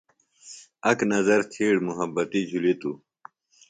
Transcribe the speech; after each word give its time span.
اک 0.89 0.99
نظر 1.13 1.39
تِھیڑ 1.51 1.75
محبتی 1.87 2.41
جُھلیۡ 2.49 2.77
توۡ۔ 2.81 2.97